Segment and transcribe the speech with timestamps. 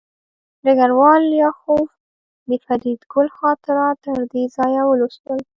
[0.63, 1.87] ډګروال لیاخوف
[2.49, 5.39] د فریدګل خاطرات تر دې ځایه ولوستل